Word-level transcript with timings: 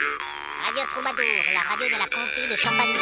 Radio 0.00 0.82
Troubadour, 0.86 1.24
la 1.52 1.60
radio 1.60 1.86
de 1.88 1.98
la 1.98 2.06
comté 2.06 2.46
de 2.50 2.56
Champagny. 2.56 2.96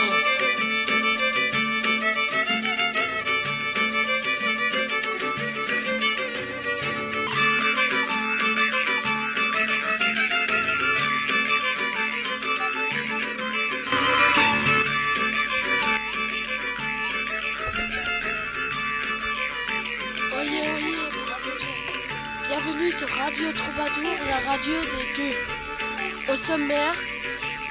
Oyez, 20.36 20.68
oyez, 20.72 20.96
Bienvenue 22.48 22.90
sur 22.90 23.08
Radio 23.08 23.52
Troubadour, 23.52 24.16
la 24.28 24.50
radio 24.50 24.80
des 24.80 25.22
gueux. 25.22 25.57
Au 26.31 26.37
sommaire, 26.37 26.95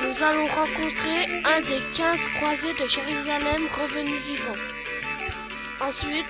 nous 0.02 0.24
allons 0.24 0.48
rencontrer 0.48 1.28
un 1.46 1.62
des 1.62 1.80
15 1.94 2.20
croisés 2.38 2.74
de 2.74 2.88
Jérusalem 2.88 3.68
revenus 3.72 4.20
vivants. 4.26 4.62
Ensuite, 5.80 6.26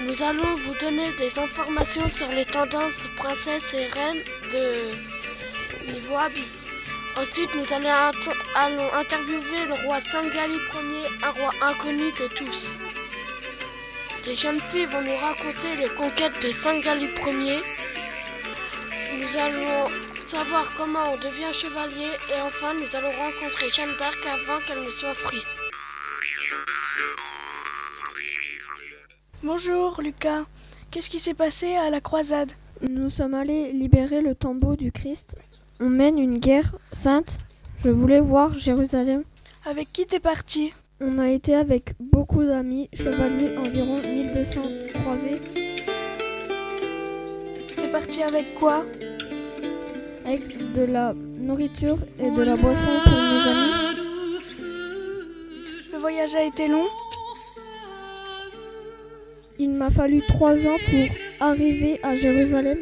nous, 0.00 0.22
allons 0.22 0.54
vous 0.56 0.74
donner 0.80 1.12
des 1.18 1.38
informations 1.38 2.08
sur 2.08 2.28
les 2.28 2.46
tendances 2.46 3.02
princesses 3.16 3.74
et 3.74 3.86
reines 3.88 4.22
de 4.50 5.92
niveau 5.92 6.16
habit. 6.16 6.48
Ensuite, 7.20 7.54
nous 7.54 7.70
allons, 7.70 8.12
allons 8.54 8.94
interviewer 8.98 9.66
le 9.68 9.74
roi 9.84 10.00
Sangali 10.00 10.54
Ier, 10.54 11.10
un 11.22 11.30
roi 11.32 11.50
inconnu 11.60 12.12
de 12.18 12.28
tous. 12.28 12.70
Des 14.24 14.36
jeunes 14.36 14.60
filles 14.72 14.86
vont 14.86 15.02
nous 15.02 15.16
raconter 15.16 15.76
les 15.78 15.90
conquêtes 15.90 16.42
de 16.42 16.50
Sangali 16.50 17.10
Ier. 17.26 17.62
Nous 19.18 19.36
allons 19.38 19.88
savoir 20.22 20.70
comment 20.76 21.12
on 21.14 21.16
devient 21.16 21.52
chevalier 21.52 22.10
et 22.28 22.40
enfin 22.42 22.74
nous 22.74 22.96
allons 22.96 23.12
rencontrer 23.12 23.70
Jeanne 23.70 23.96
d'Arc 23.98 24.18
avant 24.26 24.60
qu'elle 24.66 24.82
ne 24.84 24.90
soit 24.90 25.14
free. 25.14 25.42
Bonjour 29.42 30.00
Lucas, 30.02 30.44
qu'est-ce 30.90 31.08
qui 31.08 31.18
s'est 31.18 31.34
passé 31.34 31.76
à 31.76 31.88
la 31.88 32.00
croisade? 32.00 32.52
Nous 32.88 33.08
sommes 33.08 33.34
allés 33.34 33.72
libérer 33.72 34.20
le 34.20 34.34
tombeau 34.34 34.76
du 34.76 34.92
Christ. 34.92 35.34
On 35.80 35.88
mène 35.88 36.18
une 36.18 36.38
guerre 36.38 36.74
sainte. 36.92 37.38
Je 37.84 37.90
voulais 37.90 38.20
voir 38.20 38.52
Jérusalem. 38.58 39.22
Avec 39.64 39.92
qui 39.92 40.06
t'es 40.06 40.20
parti? 40.20 40.72
On 41.00 41.18
a 41.18 41.28
été 41.28 41.54
avec 41.54 41.94
beaucoup 42.00 42.44
d'amis, 42.44 42.88
chevaliers, 42.92 43.56
environ 43.58 43.98
1200 43.98 44.60
croisés, 44.94 45.40
T'es 47.76 47.88
parti 47.88 48.22
avec 48.22 48.54
quoi? 48.54 48.84
Avec 50.26 50.42
de 50.74 50.84
la 50.84 51.14
nourriture 51.14 51.98
et 52.18 52.30
de 52.30 52.42
la 52.42 52.56
boisson 52.56 52.86
pour 53.04 53.12
mes 53.12 53.50
amis. 53.50 53.72
Le 55.92 55.98
voyage 55.98 56.34
a 56.34 56.42
été 56.44 56.68
long 56.68 56.86
Il 59.58 59.70
m'a 59.70 59.90
fallu 59.90 60.20
trois 60.28 60.66
ans 60.66 60.76
pour 60.90 61.46
arriver 61.48 61.98
à 62.02 62.14
Jérusalem. 62.14 62.78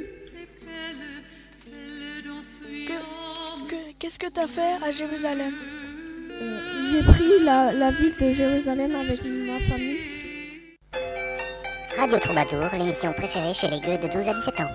Que- 2.89 3.69
que- 3.71 3.93
Qu'est-ce 3.99 4.19
que 4.19 4.27
t'as 4.29 4.47
fait 4.49 4.75
à 4.83 4.91
Jérusalem? 4.91 5.55
Euh, 6.33 6.59
J'ai 6.91 7.03
pris 7.03 7.39
la, 7.45 7.73
la 7.73 7.91
ville 7.93 8.15
de 8.21 8.33
Jérusalem 8.33 8.95
avec 8.97 9.21
ma 9.25 9.61
famille. 9.69 9.99
Radio 11.97 12.19
Troubadour, 12.19 12.69
l'émission 12.77 13.13
préférée 13.13 13.55
chez 13.55 13.69
les 13.69 13.79
gueux 13.81 13.99
de 13.99 14.09
12 14.13 14.29
à 14.29 14.35
17 14.35 14.61
ans. 14.63 14.71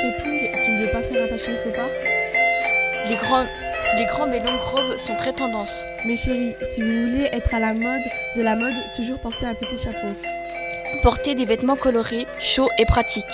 Shopping 0.00 0.50
qui 0.64 0.70
ne 0.70 0.84
veut 0.84 0.92
pas 0.92 1.02
faire 1.02 1.24
attacher 1.24 1.52
le 1.52 1.70
copard. 1.70 1.88
Les, 3.08 3.16
grands, 3.16 3.46
les 3.98 4.04
grandes 4.06 4.34
et 4.34 4.40
longues 4.40 4.60
robes 4.72 4.98
sont 4.98 5.16
très 5.16 5.32
tendance. 5.32 5.84
Mais 6.06 6.16
chérie, 6.16 6.54
si 6.72 6.82
vous 6.82 7.10
voulez 7.10 7.28
être 7.32 7.54
à 7.54 7.58
la 7.58 7.74
mode 7.74 8.02
de 8.36 8.42
la 8.42 8.56
mode, 8.56 8.74
toujours 8.94 9.18
porter 9.18 9.46
un 9.46 9.54
petit 9.54 9.76
chapeau. 9.76 10.08
Porter 11.02 11.34
des 11.34 11.44
vêtements 11.44 11.76
colorés, 11.76 12.26
chauds 12.38 12.70
et 12.78 12.86
pratiques. 12.86 13.24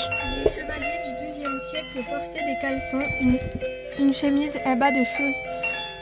Les 0.44 0.50
chevaliers 0.50 1.00
du 1.08 1.24
XIIe 1.24 1.60
siècle 1.70 2.08
portaient 2.08 2.44
des 2.44 2.58
caleçons, 2.60 3.06
une, 3.20 3.38
une 3.98 4.14
chemise, 4.14 4.58
un 4.64 4.76
bas 4.76 4.90
de 4.90 5.04
choses, 5.04 5.36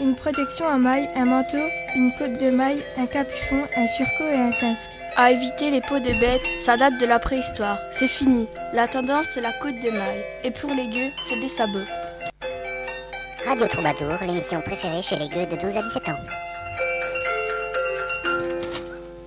une 0.01 0.15
protection 0.15 0.67
à 0.67 0.79
mailles, 0.79 1.09
un 1.15 1.25
manteau, 1.25 1.65
une 1.95 2.13
côte 2.19 2.39
de 2.39 2.51
mailles, 2.51 2.83
un 2.99 3.07
capuchon, 3.07 3.67
un 3.77 3.89
surcot 3.89 4.29
et 4.33 4.37
un 4.37 4.51
casque. 4.51 4.91
À 5.17 5.31
éviter 5.31 5.71
les 5.71 5.81
peaux 5.81 6.01
de 6.01 6.13
bêtes, 6.19 6.43
ça 6.59 6.77
date 6.77 7.01
de 7.01 7.07
la 7.07 7.21
préhistoire. 7.21 7.79
C'est 7.93 8.09
fini. 8.09 8.49
La 8.73 8.89
tendance, 8.89 9.27
c'est 9.33 9.41
la 9.41 9.53
côte 9.53 9.77
de 9.77 9.91
maille. 9.91 10.25
Et 10.43 10.51
pour 10.51 10.71
les 10.71 10.89
gueux, 10.89 11.13
c'est 11.29 11.39
des 11.39 11.49
sabots. 11.49 11.87
Radio 13.47 13.69
Troubadour, 13.69 14.17
l'émission 14.27 14.61
préférée 14.61 15.03
chez 15.03 15.15
les 15.15 15.29
gueux 15.29 15.47
de 15.47 15.55
12 15.55 15.77
à 15.77 15.83
17 15.83 16.09
ans. 16.09 16.19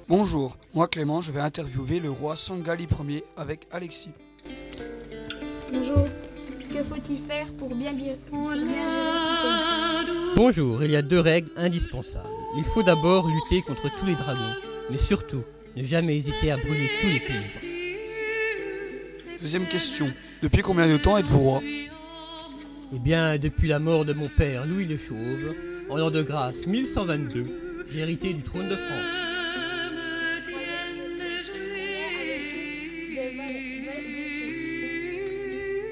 Bonjour, 0.09 0.57
moi 0.73 0.89
Clément, 0.89 1.21
je 1.21 1.31
vais 1.31 1.39
interviewer 1.39 2.01
le 2.01 2.11
roi 2.11 2.35
Sangali 2.35 2.85
Ier 3.07 3.23
avec 3.37 3.65
Alexis. 3.71 4.11
Bonjour. 5.71 6.05
Que 6.69 6.83
faut-il 6.83 7.19
faire 7.25 7.47
pour 7.57 7.73
bien 7.73 7.93
dire 7.93 8.17
bien 8.31 8.55
gérer 8.55 10.11
Bonjour, 10.35 10.83
il 10.83 10.91
y 10.91 10.97
a 10.97 11.01
deux 11.01 11.21
règles 11.21 11.49
indispensables. 11.55 12.27
Il 12.57 12.65
faut 12.73 12.83
d'abord 12.83 13.25
lutter 13.27 13.61
contre 13.61 13.89
tous 13.97 14.05
les 14.05 14.15
dragons, 14.15 14.53
mais 14.89 14.97
surtout 14.97 15.43
ne 15.77 15.83
jamais 15.83 16.17
hésiter 16.17 16.51
à 16.51 16.57
brûler 16.57 16.89
tous 17.01 17.07
les 17.07 17.19
paysans. 17.19 17.59
Deuxième 19.39 19.67
question, 19.67 20.11
depuis 20.41 20.63
combien 20.63 20.87
de 20.89 20.97
temps 20.97 21.17
êtes-vous 21.17 21.39
roi 21.39 21.61
Eh 22.95 22.99
bien, 22.99 23.37
depuis 23.37 23.67
la 23.67 23.77
mort 23.77 24.03
de 24.03 24.13
mon 24.13 24.27
père 24.27 24.65
Louis 24.65 24.85
le 24.85 24.97
Chauve, 24.97 25.55
en 25.89 25.97
l'an 25.97 26.09
de 26.09 26.23
grâce 26.23 26.65
1122, 26.65 27.45
j'ai 27.91 27.99
hérité 27.99 28.33
du 28.33 28.41
trône 28.41 28.69
de 28.69 28.75
France. 28.75 29.27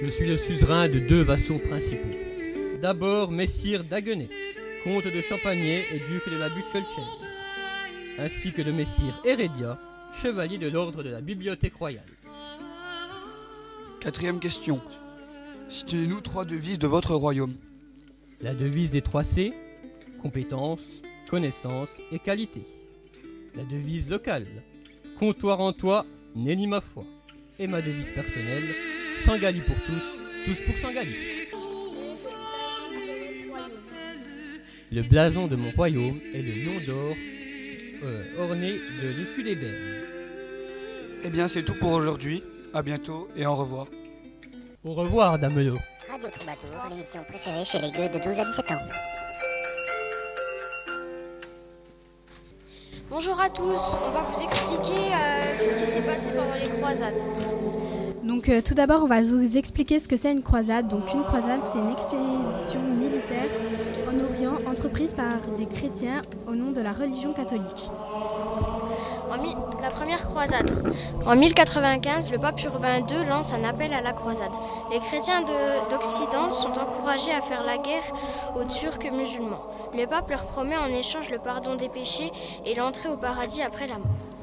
Je 0.01 0.09
suis 0.09 0.27
le 0.27 0.37
suzerain 0.37 0.89
de 0.89 0.99
deux 0.99 1.21
vassaux 1.21 1.59
principaux. 1.59 2.17
D'abord 2.81 3.31
Messire 3.31 3.83
d'Aguenay, 3.83 4.29
comte 4.83 5.05
de 5.05 5.21
Champagné 5.21 5.85
et 5.93 5.99
duc 5.99 6.29
de 6.31 6.37
la 6.37 6.49
Butte-Chelchène, 6.49 7.24
ainsi 8.17 8.51
que 8.51 8.61
de 8.61 8.71
Messire 8.71 9.19
Hérédia, 9.25 9.79
chevalier 10.21 10.57
de 10.57 10.67
l'ordre 10.67 11.03
de 11.03 11.09
la 11.09 11.21
Bibliothèque 11.21 11.75
royale. 11.75 12.05
Quatrième 13.99 14.39
question, 14.39 14.81
citez-nous 15.67 16.21
trois 16.21 16.45
devises 16.45 16.79
de 16.79 16.87
votre 16.87 17.15
royaume. 17.15 17.55
La 18.41 18.53
devise 18.53 18.91
des 18.91 19.01
3 19.01 19.23
C 19.23 19.53
compétence, 20.21 20.79
connaissance 21.29 21.89
et 22.11 22.19
qualité. 22.19 22.61
La 23.55 23.63
devise 23.63 24.09
locale 24.09 24.47
comptoir 25.19 25.59
en 25.59 25.71
toi, 25.71 26.05
nenni 26.35 26.67
ma 26.67 26.81
foi. 26.81 27.03
Et 27.59 27.67
ma 27.67 27.81
devise 27.81 28.09
personnelle 28.09 28.75
Sangali 29.23 29.61
pour 29.61 29.75
tous, 29.75 30.45
tous 30.45 30.61
pour 30.65 30.77
Sangali. 30.77 31.15
Le 34.91 35.01
blason 35.03 35.47
de 35.47 35.55
mon 35.55 35.71
royaume 35.71 36.19
est 36.33 36.41
le 36.41 36.51
lion 36.63 36.79
d'or 36.85 37.15
euh, 38.03 38.23
orné 38.37 38.79
de 39.01 39.07
l'écu 39.07 39.43
d'ébène. 39.43 40.03
Eh 41.23 41.29
bien 41.29 41.47
c'est 41.47 41.63
tout 41.63 41.75
pour 41.75 41.91
aujourd'hui, 41.93 42.43
à 42.73 42.81
bientôt 42.81 43.27
et 43.35 43.45
au 43.45 43.55
revoir. 43.55 43.87
Au 44.83 44.93
revoir, 44.93 45.39
Damelot. 45.39 45.77
Radio 46.09 46.29
Troubadour, 46.29 46.89
l'émission 46.89 47.23
préférée 47.27 47.65
chez 47.65 47.79
les 47.79 47.91
gueux 47.91 48.09
de 48.09 48.23
12 48.23 48.39
à 48.39 48.45
17 48.45 48.71
ans. 48.71 48.75
Bonjour 53.09 53.39
à 53.39 53.49
tous. 53.49 53.97
On 54.03 54.11
va 54.11 54.23
vous 54.23 54.43
expliquer 54.43 55.13
euh, 55.13 55.57
qu'est-ce 55.59 55.77
qui 55.77 55.85
s'est 55.85 56.01
passé 56.01 56.29
pendant 56.29 56.55
les 56.55 56.69
croisades. 56.69 57.19
Donc 58.25 58.49
euh, 58.49 58.59
tout 58.61 58.73
d'abord, 58.73 59.01
on 59.03 59.07
va 59.07 59.21
vous 59.21 59.55
expliquer 59.55 59.99
ce 59.99 60.07
que 60.07 60.17
c'est 60.17 60.31
une 60.31 60.41
croisade. 60.41 60.87
Donc 60.87 61.01
une 61.13 61.23
croisade, 61.23 61.59
c'est 61.71 61.77
une 61.77 61.91
expédition 61.91 62.81
militaire 62.81 63.49
en 64.09 64.19
Orient 64.23 64.57
entreprise 64.69 65.13
par 65.13 65.37
des 65.57 65.67
chrétiens 65.67 66.21
au 66.47 66.55
nom 66.55 66.71
de 66.71 66.81
la 66.81 66.91
religion 66.91 67.33
catholique. 67.33 67.89
La 69.81 69.91
première 69.91 70.25
croisade. 70.27 70.71
En 71.27 71.35
1095, 71.35 72.31
le 72.31 72.39
pape 72.39 72.61
Urbain 72.63 72.97
II 73.07 73.27
lance 73.29 73.53
un 73.53 73.63
appel 73.63 73.93
à 73.93 74.01
la 74.01 74.13
croisade. 74.13 74.49
Les 74.91 74.97
chrétiens 74.99 75.41
de- 75.41 75.89
d'Occident 75.91 76.49
sont 76.49 76.69
encouragés 76.79 77.31
à 77.31 77.41
faire 77.41 77.63
la 77.63 77.77
guerre 77.77 78.11
aux 78.55 78.63
Turcs 78.63 79.11
musulmans. 79.11 79.61
Le 79.95 80.07
pape 80.07 80.29
leur 80.31 80.45
promet 80.45 80.77
en 80.77 80.87
échange 80.87 81.29
le 81.29 81.37
pardon 81.37 81.75
des 81.75 81.89
péchés 81.89 82.31
et 82.65 82.73
l'entrée 82.73 83.09
au 83.09 83.17
paradis 83.17 83.61
après 83.61 83.85
la 83.87 83.95
mort. 83.99 84.34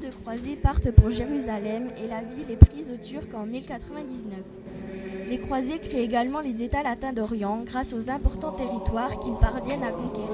De 0.00 0.10
croisés 0.22 0.56
partent 0.56 0.90
pour 0.90 1.10
Jérusalem 1.10 1.88
et 2.02 2.08
la 2.08 2.22
ville 2.22 2.50
est 2.50 2.56
prise 2.56 2.90
aux 2.90 2.96
Turcs 2.96 3.34
en 3.34 3.44
1099. 3.44 4.38
Les 5.28 5.38
croisés 5.38 5.78
créent 5.78 6.04
également 6.04 6.40
les 6.40 6.62
États 6.62 6.82
latins 6.82 7.12
d'Orient 7.12 7.62
grâce 7.66 7.92
aux 7.92 8.10
importants 8.10 8.52
territoires 8.52 9.20
qu'ils 9.20 9.34
parviennent 9.34 9.82
à 9.82 9.90
conquérir. 9.90 10.30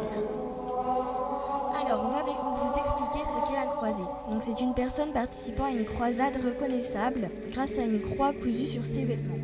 Alors, 1.85 2.05
on 2.05 2.11
va 2.11 2.23
vous 2.23 2.79
expliquer 2.79 3.25
ce 3.27 3.51
qu'est 3.51 3.59
un 3.59 3.67
croisé. 3.67 4.03
C'est 4.43 4.63
une 4.63 4.75
personne 4.75 5.13
participant 5.13 5.65
à 5.65 5.71
une 5.71 5.85
croisade 5.85 6.35
reconnaissable 6.45 7.29
grâce 7.51 7.79
à 7.79 7.83
une 7.83 8.01
croix 8.01 8.33
cousue 8.33 8.67
sur 8.67 8.85
ses 8.85 9.05
vêtements. 9.05 9.39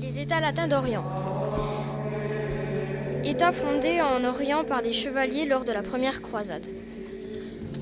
Les 0.00 0.20
États 0.20 0.40
latins 0.40 0.68
d'Orient. 0.68 1.04
État 3.24 3.52
fondé 3.52 4.00
en 4.02 4.24
Orient 4.24 4.64
par 4.64 4.82
les 4.82 4.92
chevaliers 4.92 5.46
lors 5.46 5.64
de 5.64 5.72
la 5.72 5.82
première 5.82 6.20
croisade. 6.20 6.66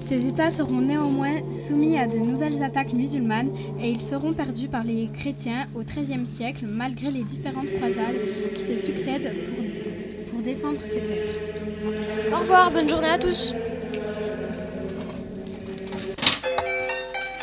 Ces 0.04 0.26
États 0.26 0.50
seront 0.50 0.81
néanmoins 0.81 1.50
soumis 1.50 1.96
à 1.96 2.06
de 2.06 2.19
nouvelles 2.19 2.62
attaques 2.62 2.93
musulmanes 2.93 3.50
et 3.81 3.88
ils 3.88 4.02
seront 4.02 4.32
perdus 4.32 4.69
par 4.69 4.84
les 4.84 5.08
chrétiens 5.14 5.66
au 5.75 5.82
XIIIe 5.82 6.26
siècle 6.26 6.66
malgré 6.66 7.10
les 7.10 7.22
différentes 7.22 7.72
croisades 7.76 8.16
qui 8.54 8.62
se 8.62 8.76
succèdent 8.76 9.32
pour, 9.46 10.32
pour 10.32 10.43
défendre 10.43 10.81
ces 10.84 11.00
terres. 11.00 12.32
Au 12.32 12.38
revoir, 12.40 12.70
bonne 12.70 12.88
journée 12.88 13.08
à 13.08 13.19
tous. 13.19 13.54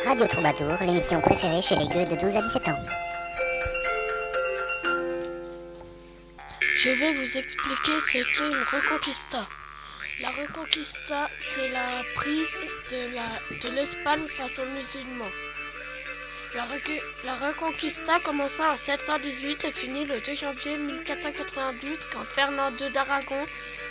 Radio 0.06 0.26
Troubadour, 0.26 0.72
l'émission 0.86 1.20
préférée 1.20 1.62
chez 1.62 1.76
les 1.76 1.86
gueux 1.86 2.04
de 2.04 2.20
12 2.20 2.36
à 2.36 2.42
17 2.42 2.68
ans. 2.68 2.78
Je 6.82 6.90
vais 6.90 7.12
vous 7.12 7.38
expliquer 7.38 8.00
ce 8.00 8.12
qu'est 8.12 8.18
une 8.18 8.54
reconquista. 8.72 9.40
La 10.20 10.30
reconquista, 10.32 11.30
c'est 11.40 11.70
la 11.70 12.02
prise 12.14 12.54
de 12.90 13.68
l'Espagne 13.70 14.26
face 14.28 14.58
aux 14.58 14.66
musulmans. 14.66 15.30
La 17.24 17.34
reconquista 17.36 18.20
commença 18.20 18.72
en 18.72 18.76
718 18.76 19.64
et 19.64 19.72
finit 19.72 20.04
le 20.04 20.20
2 20.20 20.34
janvier 20.34 20.76
1492 20.76 21.98
quand 22.12 22.24
Fernand 22.24 22.70
II 22.78 22.90
d'Aragon 22.90 23.46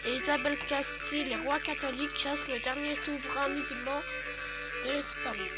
et 0.05 0.17
Isabelle 0.17 0.57
Castille, 0.67 1.29
les 1.29 1.35
rois 1.37 1.59
catholiques, 1.59 2.19
chassent 2.19 2.47
le 2.47 2.59
dernier 2.59 2.95
souverain 2.95 3.49
musulman 3.49 4.01
de 4.85 4.91
l'Espagne. 4.91 5.49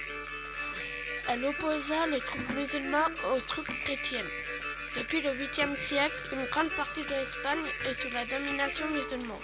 Elle 1.28 1.44
opposa 1.44 2.08
les 2.08 2.22
troupes 2.22 2.50
musulmanes 2.56 3.14
aux 3.34 3.42
troupes 3.42 3.74
chrétiennes. 3.84 4.32
Depuis 4.96 5.22
le 5.22 5.32
8e 5.32 5.76
siècle, 5.76 6.16
une 6.32 6.46
grande 6.46 6.70
partie 6.70 7.04
de 7.04 7.10
l'Espagne 7.10 7.66
est 7.90 7.94
sous 7.94 8.12
la 8.14 8.24
domination 8.24 8.86
musulmane. 8.90 9.38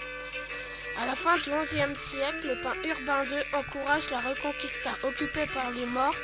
À 1.00 1.06
la 1.06 1.14
fin 1.14 1.36
du 1.36 1.50
11e 1.50 1.94
siècle, 1.94 2.48
le 2.48 2.60
pape 2.60 2.84
Urbain 2.84 3.24
II 3.24 3.38
encourage 3.52 4.10
la 4.10 4.18
reconquista 4.18 4.90
occupée 5.04 5.46
par 5.54 5.70
les 5.70 5.86
morts. 5.86 6.16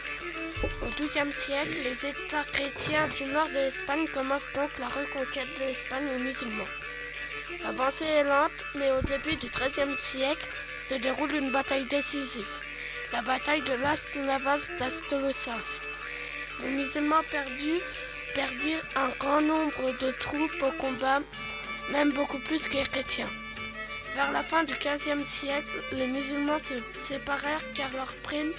Au 0.83 0.89
12e 1.01 1.31
siècle, 1.31 1.77
les 1.85 2.05
États 2.05 2.43
chrétiens 2.53 3.07
du 3.17 3.25
nord 3.27 3.47
de 3.51 3.67
l'Espagne 3.67 4.09
commencent 4.13 4.53
donc 4.53 4.71
la 4.81 4.89
reconquête 4.89 5.47
de 5.61 5.67
l'Espagne 5.67 6.09
aux 6.17 6.19
musulmans. 6.19 6.73
L'avancée 7.63 8.05
est 8.05 8.25
lente, 8.25 8.51
mais 8.75 8.91
au 8.91 9.01
début 9.03 9.37
du 9.37 9.47
XIIIe 9.47 9.97
siècle 9.97 10.45
se 10.89 10.97
déroule 10.97 11.37
une 11.37 11.53
bataille 11.53 11.87
décisive, 11.87 12.55
la 13.13 13.23
bataille 13.23 13.63
de 13.63 13.81
Las 13.81 14.13
Navas 14.17 14.73
d'Astolosas. 14.77 15.83
Les 16.63 16.71
musulmans 16.71 17.23
perdus 17.31 17.81
perdirent 18.35 18.85
un 18.97 19.11
grand 19.21 19.41
nombre 19.41 19.97
de 20.01 20.11
troupes 20.11 20.63
au 20.63 20.73
combat, 20.73 21.21
même 21.93 22.11
beaucoup 22.11 22.41
plus 22.41 22.67
que 22.67 22.75
les 22.75 22.83
chrétiens. 22.83 23.31
Vers 24.15 24.31
la 24.33 24.43
fin 24.43 24.63
du 24.65 24.73
XVe 24.75 25.25
siècle, 25.25 25.83
les 25.93 26.07
musulmans 26.07 26.59
se 26.59 26.75
séparèrent 26.99 27.65
car 27.75 27.91
leurs 27.93 28.15
primes 28.23 28.53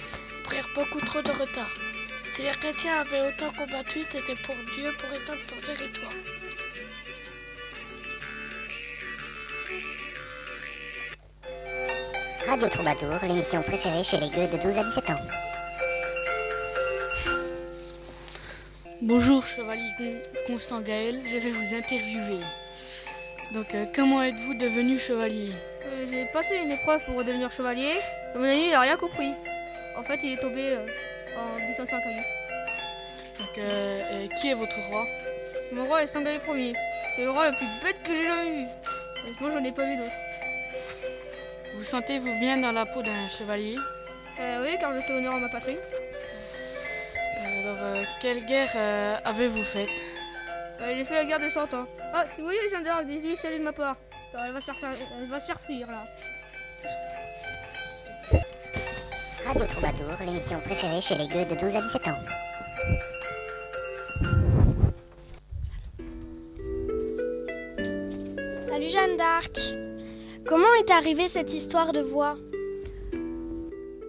prirent 0.44 0.68
beaucoup 0.74 1.00
trop 1.00 1.22
de 1.22 1.30
retard. 1.30 1.70
Si 2.28 2.42
les 2.42 2.50
chrétiens 2.50 3.00
avaient 3.00 3.22
autant 3.28 3.50
combattu, 3.52 4.04
c'était 4.04 4.36
pour 4.44 4.54
Dieu 4.76 4.92
pour 4.98 5.08
étendre 5.14 5.40
son 5.48 5.60
territoire. 5.66 6.12
Radio 12.46 12.68
Troubadour, 12.68 13.18
l'émission 13.22 13.62
préférée 13.62 14.02
chez 14.04 14.18
les 14.18 14.28
gueux 14.30 14.46
de 14.46 14.56
12 14.62 14.78
à 14.78 14.84
17 14.84 15.10
ans. 15.10 15.14
Bonjour, 19.02 19.44
chevalier 19.46 19.90
Con- 19.98 20.20
Constant 20.46 20.80
Gaël, 20.80 21.20
je 21.30 21.36
vais 21.36 21.50
vous 21.50 21.74
interviewer. 21.74 22.40
Donc, 23.52 23.74
euh, 23.74 23.84
comment 23.94 24.22
êtes-vous 24.22 24.54
devenu 24.54 24.98
chevalier 24.98 25.52
Euh, 25.84 26.06
J'ai 26.10 26.24
passé 26.26 26.56
une 26.56 26.72
épreuve 26.72 27.02
pour 27.04 27.22
devenir 27.24 27.50
chevalier. 27.52 27.94
Mon 28.34 28.42
ami, 28.44 28.66
il 28.68 28.74
a 28.74 28.80
rien 28.80 28.96
compris. 28.96 29.32
En 29.96 30.02
fait, 30.02 30.18
il 30.22 30.32
est 30.34 30.40
tombé 30.40 30.62
euh, 30.70 30.86
en 31.38 31.56
descendant 31.66 31.88
sur 31.88 31.96
un 31.96 32.00
caillou. 32.00 32.22
Donc, 33.38 33.58
euh, 33.58 34.00
euh, 34.12 34.26
qui 34.40 34.48
est 34.48 34.54
votre 34.54 34.78
roi 34.88 35.06
Mon 35.72 35.84
roi 35.84 36.02
est 36.02 36.06
Sangalé 36.06 36.38
premier. 36.40 36.72
C'est 37.14 37.22
le 37.22 37.30
roi 37.30 37.50
le 37.50 37.56
plus 37.56 37.66
bête 37.82 37.96
que 38.04 38.12
j'ai 38.12 38.24
jamais 38.24 38.50
vu. 38.50 38.64
Honnêtement, 39.24 39.50
j'en 39.52 39.64
ai 39.64 39.72
pas 39.72 39.84
vu 39.86 39.96
d'autre. 39.96 40.12
Vous 41.76 41.84
sentez-vous 41.84 42.38
bien 42.40 42.56
dans 42.58 42.72
la 42.72 42.84
peau 42.86 43.02
d'un 43.02 43.28
chevalier 43.28 43.76
Euh, 44.40 44.64
oui, 44.64 44.76
car 44.80 44.92
je 44.94 45.00
fais 45.00 45.12
honneur 45.12 45.34
à 45.34 45.38
ma 45.38 45.48
patrie. 45.48 45.76
Alors, 47.44 48.04
quelle 48.20 48.44
guerre 48.46 49.20
avez-vous 49.24 49.62
faite 49.64 49.88
Euh, 50.80 50.94
j'ai 50.94 51.04
fait 51.04 51.14
la 51.14 51.24
guerre 51.24 51.40
de 51.40 51.48
100 51.48 51.72
ans. 51.74 51.86
Ah, 52.12 52.24
si 52.34 52.40
vous 52.40 52.46
voyez, 52.46 52.60
Jeanne 52.70 52.84
d'Arc, 52.84 53.06
dis-lui 53.06 53.36
salut 53.36 53.58
de 53.58 53.64
ma 53.64 53.72
part. 53.72 53.96
Elle 54.34 54.52
va 54.52 54.60
se 54.60 54.72
faire, 54.72 54.90
elle 55.18 55.28
va 55.28 55.40
se 55.40 55.52
là. 55.80 56.06
Radio 59.46 59.64
Troubadour, 59.66 60.12
l'émission 60.26 60.58
préférée 60.58 61.00
chez 61.00 61.14
les 61.14 61.28
gueux 61.28 61.46
de 61.46 61.54
12 61.54 61.76
à 61.76 61.80
17 61.80 62.08
ans. 62.08 62.18
Salut 68.68 68.90
Jeanne 68.90 69.16
d'Arc. 69.16 69.58
Comment 70.44 70.74
est 70.78 70.90
arrivée 70.90 71.28
cette 71.28 71.54
histoire 71.54 71.92
de 71.94 72.00
voix? 72.00 72.36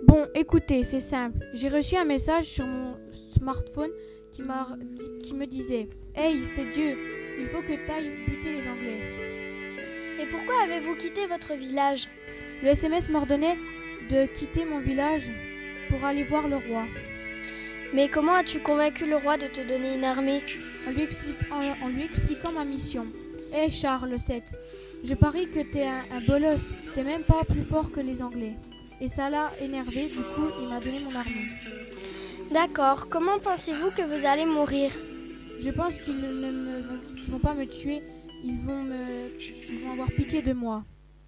Bon, 0.03 0.25
écoutez, 0.35 0.83
c'est 0.83 0.99
simple. 0.99 1.39
J'ai 1.53 1.69
reçu 1.69 1.95
un 1.95 2.03
message 2.03 2.45
sur 2.45 2.65
mon 2.65 2.95
smartphone 3.37 3.91
qui, 4.33 4.41
qui 5.23 5.33
me 5.33 5.45
disait 5.45 5.87
Hey, 6.17 6.41
c'est 6.55 6.65
Dieu, 6.71 6.97
il 7.39 7.47
faut 7.47 7.61
que 7.61 7.73
tu 7.73 7.91
ailles 7.91 8.11
buter 8.27 8.51
les 8.53 8.67
Anglais. 8.67 8.99
Et 10.19 10.25
pourquoi 10.25 10.63
avez-vous 10.63 10.95
quitté 10.95 11.27
votre 11.27 11.53
village? 11.53 12.07
Le 12.63 12.69
SMS 12.69 13.07
m'ordonnait 13.09 13.57
de 14.09 14.25
quitter 14.25 14.65
mon 14.65 14.79
village 14.79 15.29
pour 15.89 16.03
aller 16.03 16.23
voir 16.23 16.47
le 16.47 16.55
roi. 16.57 16.85
Mais 17.93 18.09
comment 18.09 18.33
as-tu 18.33 18.59
convaincu 18.59 19.05
le 19.05 19.17
roi 19.17 19.37
de 19.37 19.47
te 19.47 19.61
donner 19.61 19.93
une 19.93 20.03
armée? 20.03 20.41
En 20.87 20.91
lui, 20.91 21.03
expli- 21.03 21.51
en- 21.51 21.85
en 21.85 21.89
lui 21.89 22.05
expliquant 22.05 22.51
ma 22.51 22.65
mission. 22.65 23.05
Hé 23.53 23.69
Charles 23.69 24.15
VII, 24.27 24.41
je 25.03 25.13
parie 25.13 25.47
que 25.47 25.59
t'es 25.71 25.83
un, 25.85 26.03
un 26.11 26.19
bolos, 26.27 26.59
t'es 26.95 27.03
même 27.03 27.21
pas 27.23 27.43
plus 27.47 27.63
fort 27.63 27.91
que 27.91 27.99
les 27.99 28.21
Anglais. 28.21 28.53
Et 28.99 29.07
ça 29.07 29.29
l'a 29.29 29.51
énervé, 29.61 30.05
du 30.07 30.15
coup 30.17 30.49
il 30.61 30.67
m'a 30.69 30.79
donné 30.79 30.99
mon 31.01 31.15
armée. 31.15 31.47
D'accord. 32.51 33.07
Comment 33.09 33.37
pensez-vous 33.39 33.91
que 33.91 34.01
vous 34.01 34.25
allez 34.25 34.45
mourir? 34.45 34.91
Je 35.63 35.69
pense 35.71 35.95
qu'ils 35.95 36.19
ne 36.19 36.51
me 36.51 36.81
vont, 37.29 37.39
pas 37.39 37.53
me 37.53 37.65
tuer, 37.65 38.01
ils 38.43 38.59
vont 38.65 38.83
me, 38.83 39.31
ils 39.39 39.79
vont 39.83 39.91
avoir 39.93 40.11
pitié 40.11 40.41
de 40.41 40.53
moi. 40.53 40.83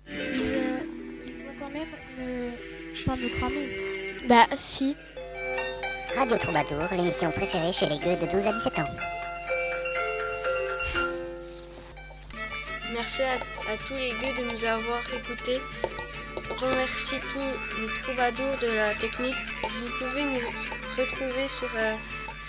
Ils, 0.08 0.14
euh, 0.16 0.80
ils 1.26 1.34
vont 1.46 1.54
quand 1.60 1.70
même 1.70 1.88
me, 2.18 3.06
pas 3.06 3.16
me 3.16 3.30
cramer. 3.38 3.70
Bah 4.28 4.46
si. 4.56 4.96
Radio 6.16 6.38
Troubadour, 6.38 6.88
l'émission 6.92 7.32
préférée 7.32 7.72
chez 7.72 7.88
les 7.88 7.98
gueux 7.98 8.16
de 8.16 8.32
12 8.32 8.46
à 8.48 8.54
17 8.54 8.80
ans. 8.80 8.84
Merci 12.94 13.22
à, 13.22 13.34
à 13.72 13.78
tous 13.88 13.94
les 13.94 14.10
gueux 14.12 14.44
de 14.44 14.52
nous 14.54 14.66
avoir 14.66 15.02
écoutés. 15.14 15.60
Remercie 16.58 17.16
tous 17.32 17.82
les 17.82 17.88
troubadours 18.04 18.58
de 18.62 18.68
la 18.68 18.94
technique. 18.96 19.36
Vous 19.64 19.90
pouvez 19.98 20.24
nous 20.24 20.50
retrouver 20.98 21.48
sur 21.60 21.70
euh, 21.78 21.96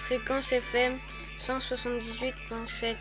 fréquence 0.04 0.52
FM 0.52 0.98
178.7. 1.40 2.96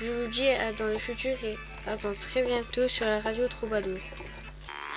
Je 0.00 0.06
vous 0.06 0.26
dis 0.28 0.48
à 0.48 0.72
dans 0.72 0.86
le 0.86 0.98
futur 0.98 1.36
et 1.42 1.56
à 1.86 1.96
dans 1.96 2.14
très 2.14 2.42
bientôt 2.42 2.86
sur 2.88 3.06
la 3.06 3.20
radio 3.20 3.48
Troubadour. 3.48 3.98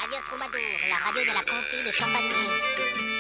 Radio 0.02 0.18
Troubadour, 0.28 0.60
la 0.90 0.96
radio 1.06 1.22
de 1.22 1.34
la 1.34 1.42
comté 1.42 1.84
de 1.86 1.92
Champagne. 1.92 3.13